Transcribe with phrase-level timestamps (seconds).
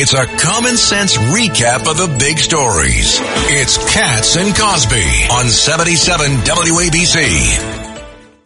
[0.00, 3.18] It's a common sense recap of the big stories.
[3.50, 7.98] It's Cats and Cosby on 77 WABC.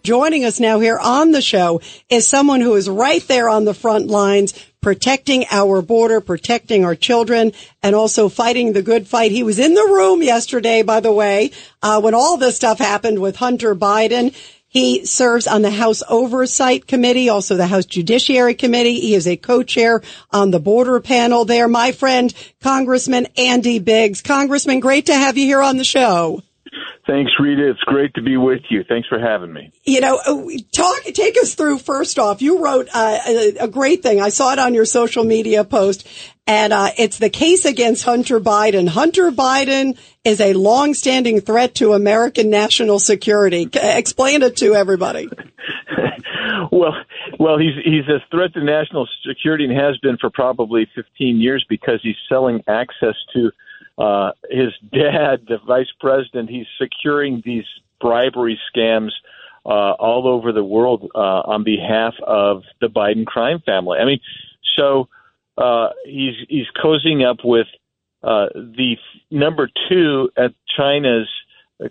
[0.03, 3.75] Joining us now here on the show is someone who is right there on the
[3.75, 9.31] front lines, protecting our border, protecting our children, and also fighting the good fight.
[9.31, 11.51] He was in the room yesterday, by the way,
[11.83, 14.35] uh, when all this stuff happened with Hunter Biden.
[14.73, 19.01] He serves on the House Oversight Committee, also the House Judiciary Committee.
[19.01, 20.01] He is a co-chair
[20.31, 21.69] on the border panel there.
[21.69, 22.33] My friend,
[22.63, 24.23] Congressman Andy Biggs.
[24.23, 26.43] Congressman, great to have you here on the show.
[27.07, 27.69] Thanks, Rita.
[27.69, 28.83] It's great to be with you.
[28.85, 29.73] Thanks for having me.
[29.85, 32.41] You know, uh, talk, take us through first off.
[32.41, 34.23] You wrote uh, a, a, great thing.
[34.23, 36.09] I saw it on your social media post
[36.47, 38.89] and uh, it's the case against Hunter Biden.
[38.89, 43.69] Hunter Biden is a long-standing threat to American national security.
[43.73, 45.29] Explain it to everybody.
[46.73, 46.95] well,
[47.39, 51.65] well, he's he's a threat to national security and has been for probably 15 years
[51.69, 53.51] because he's selling access to
[53.99, 56.51] uh, his dad, the vice president.
[56.51, 57.65] He's securing these
[58.01, 59.11] bribery scams
[59.65, 63.99] uh, all over the world uh, on behalf of the Biden crime family.
[63.99, 64.21] I mean,
[64.77, 65.09] so
[65.59, 67.67] uh, he's he's cozying up with
[68.23, 68.97] uh, the
[69.31, 71.29] number two at China's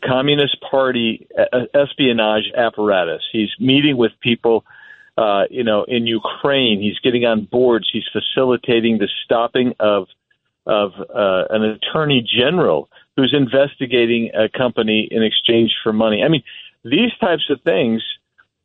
[0.04, 3.22] Communist Party uh, espionage apparatus.
[3.32, 4.64] He's meeting with people,
[5.18, 6.82] uh, you know, in Ukraine.
[6.82, 7.90] He's getting on boards.
[7.92, 10.08] He's facilitating the stopping of
[10.66, 16.24] of uh, an attorney general who's investigating a company in exchange for money.
[16.24, 16.44] I mean,
[16.84, 18.04] these types of things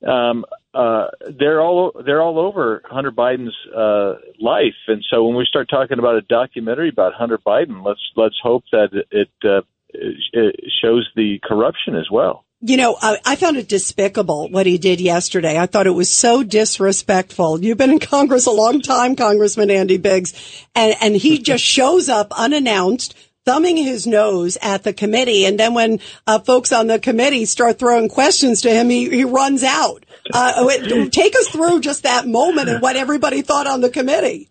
[0.06, 5.46] um, uh, they're all they're all over Hunter Biden's uh, life, and so when we
[5.46, 10.56] start talking about a documentary about Hunter Biden, let's let's hope that it, uh, it
[10.82, 12.44] shows the corruption as well.
[12.62, 15.58] You know, I, I, found it despicable what he did yesterday.
[15.58, 17.62] I thought it was so disrespectful.
[17.62, 20.32] You've been in Congress a long time, Congressman Andy Biggs,
[20.74, 23.14] and, and he just shows up unannounced,
[23.46, 25.46] thumbing his nose at the committee.
[25.46, 29.24] And then when uh, folks on the committee start throwing questions to him, he, he
[29.24, 30.04] runs out.
[30.34, 30.68] Uh,
[31.10, 34.50] take us through just that moment and what everybody thought on the committee.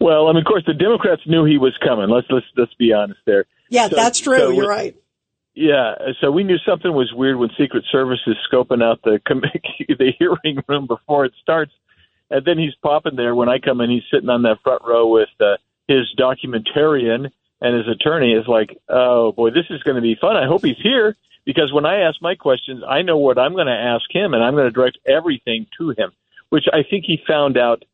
[0.00, 2.08] Well, I mean, of course, the Democrats knew he was coming.
[2.08, 3.46] Let's let's let's be honest there.
[3.70, 4.38] Yeah, so, that's true.
[4.38, 4.94] So You're right.
[5.54, 9.18] Yeah, so we knew something was weird when Secret Service is scoping out the
[9.88, 11.72] the hearing room before it starts,
[12.30, 13.34] and then he's popping there.
[13.34, 15.56] When I come in, he's sitting on that front row with uh,
[15.88, 17.30] his documentarian
[17.60, 18.32] and his attorney.
[18.32, 20.36] Is like, oh boy, this is going to be fun.
[20.36, 23.68] I hope he's here because when I ask my questions, I know what I'm going
[23.68, 26.12] to ask him, and I'm going to direct everything to him.
[26.48, 27.84] Which I think he found out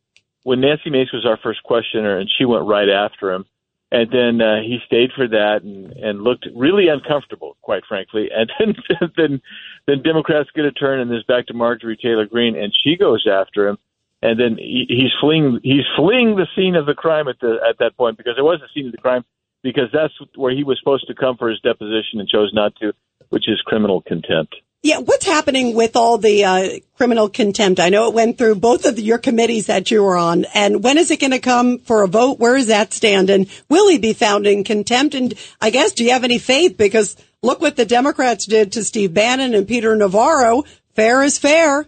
[0.43, 3.45] when Nancy Mace was our first questioner, and she went right after him.
[3.91, 8.29] And then uh, he stayed for that and, and looked really uncomfortable, quite frankly.
[8.35, 8.75] And then
[9.15, 9.41] then
[9.85, 13.27] then Democrats get a turn, and there's back to Marjorie Taylor Greene, and she goes
[13.27, 13.77] after him.
[14.23, 17.77] And then he, he's fleeing he's fleeing the scene of the crime at the at
[17.79, 19.25] that point because it was the scene of the crime
[19.63, 22.93] because that's where he was supposed to come for his deposition and chose not to
[23.29, 24.55] which is criminal contempt.
[24.83, 27.79] Yeah, what's happening with all the uh, criminal contempt?
[27.79, 30.83] I know it went through both of the, your committees that you were on, and
[30.83, 32.37] when is it going to come for a vote?
[32.37, 33.29] Where is that stand?
[33.29, 35.15] And will he be found in contempt?
[35.15, 36.77] And I guess, do you have any faith?
[36.77, 40.65] Because look what the Democrats did to Steve Bannon and Peter Navarro.
[40.95, 41.87] Fair is fair.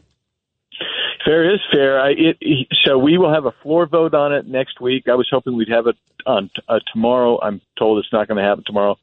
[1.25, 1.99] Fair is fair.
[1.99, 5.09] I, it, so we will have a floor vote on it next week.
[5.09, 7.39] I was hoping we'd have it on uh, tomorrow.
[7.41, 8.97] I'm told it's not going to happen tomorrow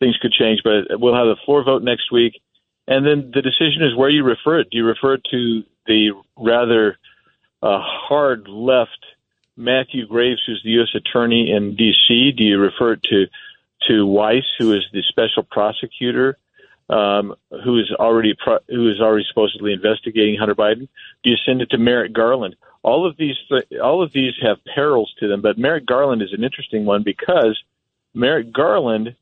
[0.00, 2.40] things could change, but we'll have a floor vote next week.
[2.88, 4.70] And then the decision is where you refer it.
[4.70, 6.98] Do you refer it to the rather
[7.62, 9.04] uh, hard left
[9.56, 10.88] Matthew Graves, who's the U.S.
[10.94, 12.32] attorney in D.C.?
[12.32, 13.26] Do you refer it to
[13.88, 16.36] to Weiss, who is the special prosecutor,
[16.90, 17.34] um,
[17.64, 20.88] who is already pro- who is already supposedly investigating Hunter Biden?
[21.22, 22.56] Do you send it to Merrick Garland?
[22.82, 26.32] All of these th- all of these have perils to them, but Merrick Garland is
[26.32, 27.58] an interesting one because
[28.14, 29.14] Merrick Garland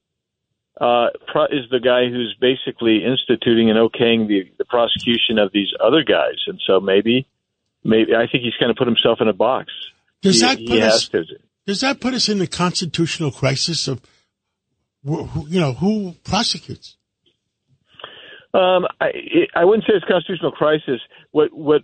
[0.80, 1.08] uh,
[1.50, 6.38] is the guy who's basically instituting and okaying the, the prosecution of these other guys,
[6.46, 7.26] and so maybe,
[7.84, 9.72] maybe I think he's kind of put himself in a box.
[10.22, 11.10] Does he, that put us?
[11.66, 14.00] Does that put us in the constitutional crisis of,
[15.04, 16.96] you know, who prosecutes?
[18.54, 21.00] Um, I I wouldn't say it's a constitutional crisis.
[21.32, 21.82] What what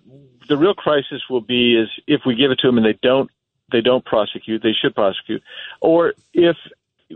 [0.48, 3.30] the real crisis will be is if we give it to them and they don't
[3.70, 5.42] they don't prosecute, they should prosecute,
[5.80, 6.56] or if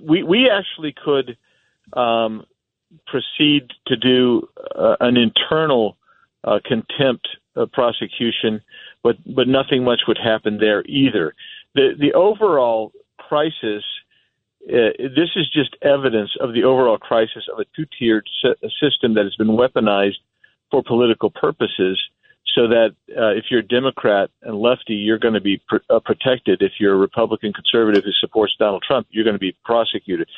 [0.03, 1.37] we we actually could
[1.95, 2.45] um,
[3.07, 5.97] proceed to do uh, an internal
[6.45, 8.63] uh, contempt uh, prosecution,
[9.03, 11.35] but but nothing much would happen there either.
[11.75, 13.85] The the overall crisis.
[14.67, 18.27] Uh, this is just evidence of the overall crisis of a two-tiered
[18.81, 20.19] system that has been weaponized
[20.71, 21.99] for political purposes.
[22.55, 26.01] so that uh, if you're a Democrat and lefty, you're going to be pr- uh,
[26.01, 26.63] protected.
[26.63, 30.29] If you're a Republican conservative who supports Donald Trump, you're going to be prosecuted.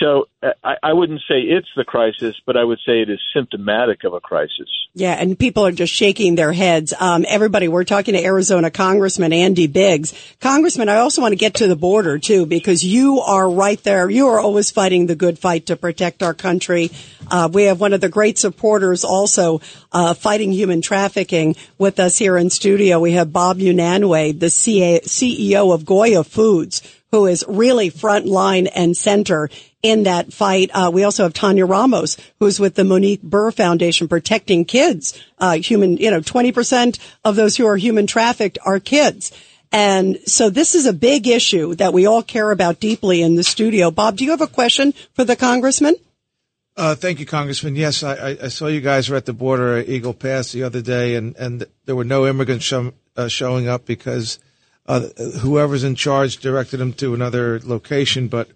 [0.00, 3.20] So uh, I, I wouldn't say it's the crisis, but I would say it is
[3.32, 4.68] symptomatic of a crisis.
[4.92, 6.92] Yeah, and people are just shaking their heads.
[6.98, 10.12] Um, everybody, we're talking to Arizona Congressman Andy Biggs.
[10.40, 14.10] Congressman, I also want to get to the border too, because you are right there.
[14.10, 16.90] You are always fighting the good fight to protect our country.
[17.30, 19.60] Uh, we have one of the great supporters also
[19.92, 23.00] uh, fighting human trafficking with us here in studio.
[23.00, 26.82] We have Bob Unanue, the CEO of Goya Foods,
[27.14, 29.48] who is really front line and center
[29.84, 30.68] in that fight.
[30.74, 35.16] Uh, we also have Tanya Ramos, who's with the Monique Burr Foundation protecting kids.
[35.38, 39.30] Uh, human, you know, 20% of those who are human trafficked are kids.
[39.70, 43.44] And so this is a big issue that we all care about deeply in the
[43.44, 43.92] studio.
[43.92, 45.94] Bob, do you have a question for the congressman?
[46.76, 47.76] Uh, thank you, Congressman.
[47.76, 50.82] Yes, I, I, saw you guys were at the border at Eagle Pass the other
[50.82, 54.40] day, and, and there were no immigrants show, uh, showing up because
[54.86, 55.08] uh,
[55.40, 58.28] whoever's in charge directed them to another location.
[58.28, 58.48] But,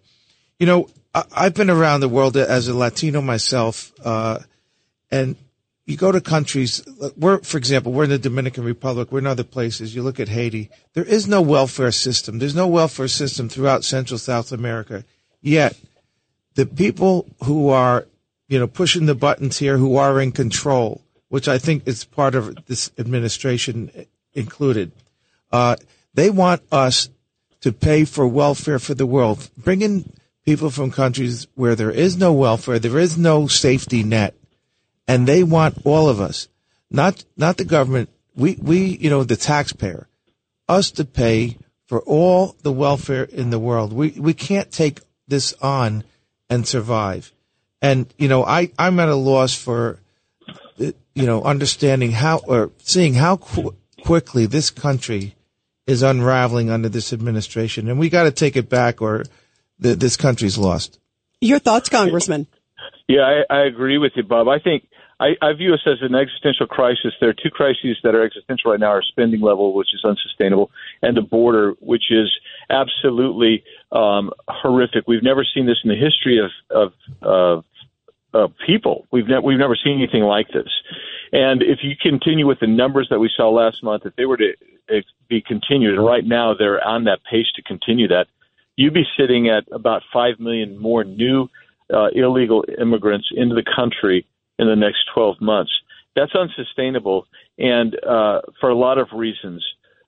[0.59, 4.41] you know, I, have been around the world as a Latino myself, uh,
[5.11, 5.37] and
[5.87, 6.87] you go to countries,
[7.17, 9.95] we're, for example, we're in the Dominican Republic, we're in other places.
[9.95, 10.71] You look at Haiti.
[10.93, 12.39] There is no welfare system.
[12.39, 15.05] There's no welfare system throughout Central South America.
[15.41, 15.79] Yet,
[16.57, 18.07] the people who are,
[18.49, 22.35] you know, pushing the buttons here, who are in control, which I think is part
[22.35, 23.91] of this administration
[24.35, 24.93] included,
[25.53, 25.77] uh,
[26.15, 27.09] they want us
[27.61, 30.13] to pay for welfare for the world, bringing
[30.45, 34.35] people from countries where there is no welfare, there is no safety net,
[35.07, 36.49] and they want all of us,
[36.91, 40.09] not not the government, we we you know the taxpayer,
[40.69, 43.93] us to pay for all the welfare in the world.
[43.93, 46.05] We we can't take this on
[46.49, 47.33] and survive.
[47.81, 50.01] And, you know, I, I'm at a loss for,
[50.79, 55.37] you know, understanding how or seeing how qu- quickly this country
[55.89, 57.89] is unraveling under this administration.
[57.89, 59.25] And we got to take it back or
[59.79, 61.01] the, this country's lost.
[61.41, 62.47] Your thoughts, Congressman?
[63.09, 64.49] Yeah, I, I agree with you, Bob.
[64.49, 64.87] I think
[65.19, 67.15] I, I view us as an existential crisis.
[67.21, 70.71] There are two crises that are existential right now: our spending level, which is unsustainable,
[71.01, 72.31] and the border, which is
[72.69, 75.09] absolutely um, horrific.
[75.09, 76.93] We've never seen this in the history of of,
[77.23, 77.65] of,
[78.35, 79.07] of people.
[79.11, 80.69] We've ne- we've never seen anything like this.
[81.33, 84.37] And if you continue with the numbers that we saw last month, if they were
[84.39, 84.55] to
[85.29, 88.27] be continued, and right now they're on that pace to continue that,
[88.77, 91.49] you'd be sitting at about five million more new
[91.93, 94.27] uh, illegal immigrants into the country
[94.59, 95.73] in the next 12 months.
[96.17, 97.27] That's unsustainable,
[97.59, 99.65] and uh, for a lot of reasons.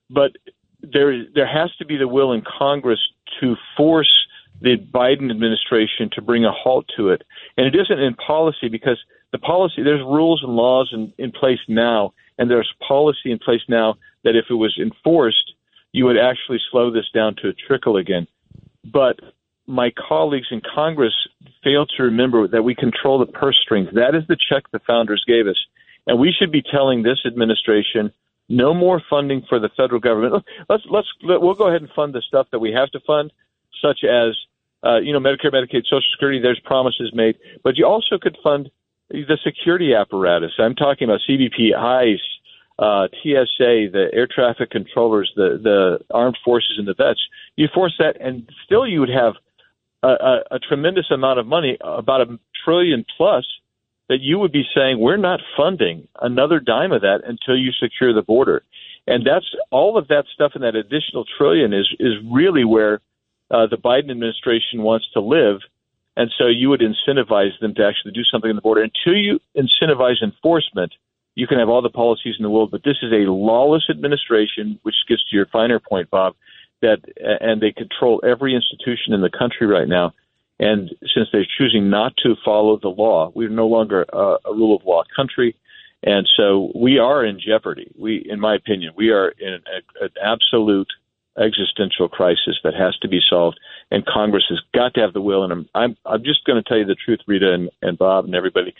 [0.09, 0.31] But
[0.81, 2.99] there, there has to be the will in Congress
[3.39, 4.11] to force
[4.61, 7.23] the Biden administration to bring a halt to it.
[7.57, 8.99] And it isn't in policy because
[9.31, 13.61] the policy, there's rules and laws in, in place now, and there's policy in place
[13.67, 15.53] now that if it was enforced,
[15.93, 18.27] you would actually slow this down to a trickle again.
[18.85, 19.19] But
[19.67, 21.13] my colleagues in Congress
[21.63, 23.89] fail to remember that we control the purse strings.
[23.93, 25.57] That is the check the founders gave us.
[26.07, 28.11] And we should be telling this administration
[28.49, 30.43] no more funding for the federal government.
[30.69, 33.31] Let's let's we'll go ahead and fund the stuff that we have to fund,
[33.81, 34.35] such as
[34.83, 36.39] uh, you know Medicare, Medicaid, Social Security.
[36.39, 38.69] There's promises made, but you also could fund
[39.09, 40.51] the security apparatus.
[40.57, 42.19] I'm talking about CBP, ICE,
[42.79, 47.19] uh, TSA, the air traffic controllers, the the armed forces, and the vets.
[47.55, 49.33] You force that, and still you would have
[50.03, 53.45] a, a, a tremendous amount of money, about a trillion plus,
[54.09, 58.13] that you would be saying we're not funding another dime of that until you secure
[58.13, 58.63] the border,
[59.05, 62.99] and that's all of that stuff in that additional trillion is is really where
[63.51, 65.59] uh, the Biden administration wants to live.
[66.17, 68.81] And so you would incentivize them to actually do something in the border.
[68.81, 70.93] Until you incentivize enforcement,
[71.35, 74.79] you can have all the policies in the world, but this is a lawless administration,
[74.83, 76.35] which gets to your finer point, Bob
[76.81, 80.13] that and they control every institution in the country right now.
[80.59, 84.75] And since they're choosing not to follow the law, we're no longer a, a rule
[84.75, 85.55] of law country.
[86.03, 87.91] And so we are in jeopardy.
[87.97, 90.87] We, in my opinion, we are in a, an absolute
[91.37, 93.59] existential crisis that has to be solved.
[93.89, 95.43] And Congress has got to have the will.
[95.43, 98.25] And I'm, I'm, I'm just going to tell you the truth, Rita and, and Bob
[98.25, 98.73] and everybody.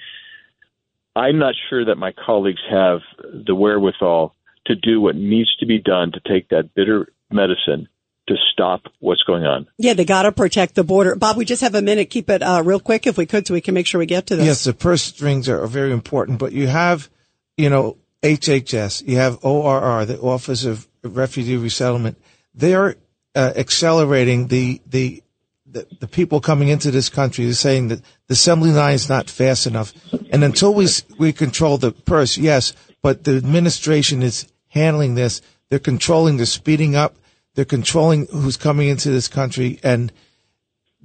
[1.15, 4.34] I'm not sure that my colleagues have the wherewithal
[4.67, 7.88] to do what needs to be done to take that bitter medicine
[8.27, 9.67] to stop what's going on.
[9.77, 11.15] Yeah, they got to protect the border.
[11.15, 12.10] Bob, we just have a minute.
[12.10, 14.27] Keep it uh, real quick if we could so we can make sure we get
[14.27, 14.46] to this.
[14.46, 17.10] Yes, the purse strings are, are very important, but you have,
[17.58, 22.22] you know, HHS, you have ORR, the Office of Refugee Resettlement.
[22.53, 22.96] They're
[23.36, 25.24] uh, accelerating the, the,
[25.65, 29.29] the, the people coming into this country is saying that the assembly line is not
[29.29, 29.93] fast enough.
[30.31, 35.41] And until we, we control the purse, yes, but the administration is handling this.
[35.70, 37.15] They're controlling, they're speeding up,
[37.55, 39.79] they're controlling who's coming into this country.
[39.84, 40.12] And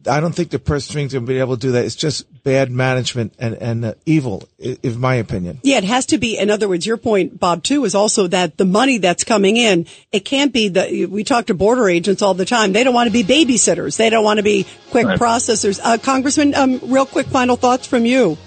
[0.08, 1.84] I don't think the purse strings are going to be able to do that.
[1.84, 5.60] It's just bad management and, and uh, evil, in my opinion.
[5.62, 6.38] Yeah, it has to be.
[6.38, 9.86] In other words, your point, Bob, too, is also that the money that's coming in,
[10.12, 12.72] it can't be the, we talk to border agents all the time.
[12.72, 13.96] They don't want to be babysitters.
[13.96, 15.18] They don't want to be quick right.
[15.18, 15.80] processors.
[15.82, 18.38] Uh, Congressman, um, real quick final thoughts from you.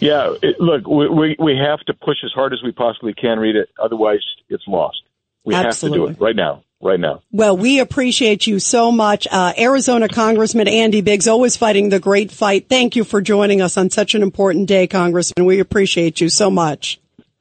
[0.00, 3.66] Yeah, it, look, we, we have to push as hard as we possibly can, Rita.
[3.82, 5.02] Otherwise, it's lost.
[5.44, 5.98] We Absolutely.
[6.00, 7.22] have to do it right now right now.
[7.32, 9.26] Well, we appreciate you so much.
[9.30, 12.68] Uh, Arizona Congressman Andy Biggs, always fighting the great fight.
[12.68, 15.46] Thank you for joining us on such an important day, Congressman.
[15.46, 17.00] We appreciate you so much.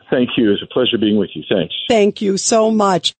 [0.10, 0.52] Thank you.
[0.52, 1.44] It's a pleasure being with you.
[1.50, 1.74] Thanks.
[1.90, 3.14] Thank you so much.